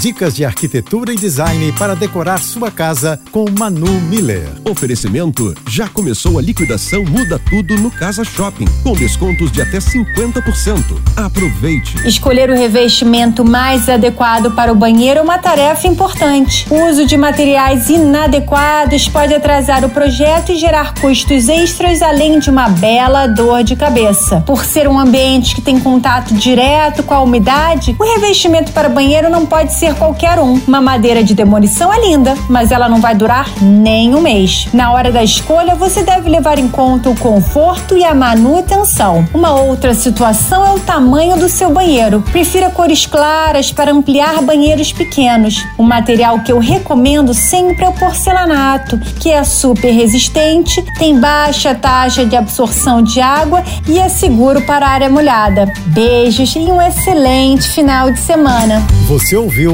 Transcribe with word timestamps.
Dicas 0.00 0.34
de 0.34 0.44
arquitetura 0.44 1.12
e 1.12 1.16
design 1.16 1.72
para 1.78 1.94
decorar 1.94 2.38
sua 2.38 2.70
casa 2.70 3.18
com 3.30 3.46
Manu 3.58 4.00
Miller. 4.02 4.48
Oferecimento: 4.68 5.54
já 5.68 5.88
começou 5.88 6.38
a 6.38 6.42
liquidação 6.42 7.04
Muda 7.04 7.40
Tudo 7.50 7.76
no 7.76 7.90
Casa 7.90 8.24
Shopping, 8.24 8.66
com 8.82 8.92
descontos 8.92 9.50
de 9.50 9.62
até 9.62 9.78
50%. 9.78 10.82
Aproveite. 11.16 12.06
Escolher 12.06 12.50
o 12.50 12.54
revestimento 12.54 13.44
mais 13.44 13.88
adequado 13.88 14.50
para 14.50 14.72
o 14.72 14.74
banheiro 14.74 15.20
é 15.20 15.22
uma 15.22 15.38
tarefa 15.38 15.86
importante. 15.86 16.66
O 16.70 16.90
uso 16.90 17.06
de 17.06 17.16
materiais 17.16 17.88
inadequados 17.88 19.08
pode 19.08 19.32
atrasar 19.32 19.84
o 19.84 19.90
projeto 19.90 20.52
e 20.52 20.56
gerar 20.56 20.94
custos 21.00 21.48
extras, 21.48 22.02
além 22.02 22.38
de 22.38 22.50
uma 22.50 22.68
bela 22.68 23.26
dor 23.26 23.62
de 23.62 23.76
cabeça. 23.76 24.42
Por 24.42 24.64
ser 24.64 24.88
um 24.88 24.98
ambiente 24.98 25.54
que 25.54 25.62
tem 25.62 25.78
contato 25.80 26.34
direto 26.34 27.02
com 27.02 27.14
a 27.14 27.20
umidade, 27.20 27.96
o 27.98 28.04
revestimento 28.04 28.72
para 28.72 28.88
banheiro 28.88 29.30
não 29.30 29.46
pode 29.46 29.72
ser 29.72 29.83
ser 29.84 29.94
qualquer 29.96 30.38
um. 30.38 30.58
Uma 30.66 30.80
madeira 30.80 31.22
de 31.22 31.34
demolição 31.34 31.92
é 31.92 32.00
linda, 32.00 32.34
mas 32.48 32.72
ela 32.72 32.88
não 32.88 33.02
vai 33.02 33.14
durar 33.14 33.50
nem 33.60 34.14
um 34.14 34.20
mês. 34.22 34.66
Na 34.72 34.92
hora 34.92 35.12
da 35.12 35.22
escolha, 35.22 35.74
você 35.74 36.02
deve 36.02 36.30
levar 36.30 36.58
em 36.58 36.68
conta 36.68 37.10
o 37.10 37.16
conforto 37.16 37.94
e 37.94 38.02
a 38.02 38.14
manutenção. 38.14 39.28
Uma 39.34 39.52
outra 39.52 39.92
situação 39.92 40.64
é 40.64 40.72
o 40.72 40.80
tamanho 40.80 41.36
do 41.36 41.50
seu 41.50 41.70
banheiro. 41.70 42.22
Prefira 42.32 42.70
cores 42.70 43.04
claras 43.04 43.70
para 43.72 43.92
ampliar 43.92 44.40
banheiros 44.40 44.90
pequenos. 44.90 45.62
O 45.76 45.82
material 45.82 46.40
que 46.40 46.50
eu 46.50 46.58
recomendo 46.58 47.34
sempre 47.34 47.84
é 47.84 47.88
o 47.88 47.92
porcelanato, 47.92 48.98
que 49.20 49.30
é 49.30 49.44
super 49.44 49.92
resistente, 49.92 50.82
tem 50.98 51.20
baixa 51.20 51.74
taxa 51.74 52.24
de 52.24 52.34
absorção 52.34 53.02
de 53.02 53.20
água 53.20 53.62
e 53.86 53.98
é 53.98 54.08
seguro 54.08 54.62
para 54.62 54.86
a 54.86 54.90
área 54.90 55.10
molhada. 55.10 55.70
Beijos 55.88 56.56
e 56.56 56.60
um 56.60 56.80
excelente 56.80 57.68
final 57.68 58.10
de 58.10 58.20
semana. 58.20 58.82
Você 59.06 59.36
ouviu 59.36 59.73